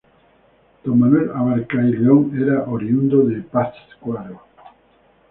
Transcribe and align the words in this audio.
Don 0.83 0.97
Manuel 0.97 1.29
Abarca 1.29 1.77
y 1.79 1.91
León 1.91 2.31
era 2.35 2.63
oriundo 2.63 3.23
de 3.23 3.39
Pátzcuaro. 3.43 4.41